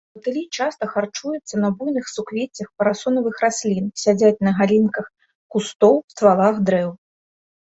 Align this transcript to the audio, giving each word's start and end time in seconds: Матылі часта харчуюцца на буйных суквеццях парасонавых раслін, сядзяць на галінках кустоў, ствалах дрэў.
Матылі 0.17 0.41
часта 0.63 0.83
харчуюцца 0.93 1.55
на 1.63 1.69
буйных 1.81 2.05
суквеццях 2.13 2.71
парасонавых 2.79 3.35
раслін, 3.45 3.85
сядзяць 4.05 4.43
на 4.49 4.55
галінках 4.61 5.05
кустоў, 5.53 5.95
ствалах 6.17 6.55
дрэў. 6.73 6.89